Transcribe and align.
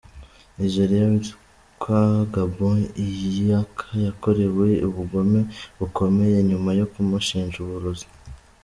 Nigeria 0.57 1.03
witwa 1.11 1.99
Gabon 2.33 2.79
Iyiaka 3.05 3.87
yakorewe 4.05 4.67
ubugome 4.87 5.39
bukomeye 5.79 6.37
nyuma 6.49 6.69
yo 6.79 6.85
kumushinja 6.91 7.57
uburozi. 7.65 8.07